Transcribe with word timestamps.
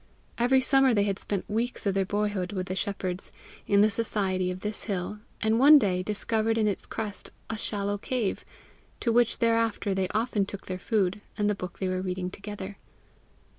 Every 0.39 0.61
summer 0.61 0.95
they 0.95 1.03
had 1.03 1.19
spent 1.19 1.47
weeks 1.47 1.85
of 1.85 1.93
their 1.93 2.07
boyhood 2.07 2.53
with 2.53 2.65
the 2.65 2.75
shepherds, 2.75 3.31
in 3.67 3.81
the 3.81 3.91
society 3.91 4.49
of 4.49 4.61
this 4.61 4.85
hill, 4.85 5.19
and 5.41 5.59
one 5.59 5.77
day 5.77 6.01
discovered 6.01 6.57
in 6.57 6.67
its 6.67 6.87
crest 6.87 7.29
a 7.51 7.55
shallow 7.59 7.99
cave, 7.99 8.43
to 9.01 9.11
which 9.11 9.37
thereafter 9.37 9.93
they 9.93 10.07
often 10.07 10.47
took 10.47 10.65
their 10.65 10.79
food, 10.79 11.21
and 11.37 11.47
the 11.47 11.53
book 11.53 11.77
they 11.77 11.87
were 11.87 12.01
reading 12.01 12.31
together. 12.31 12.77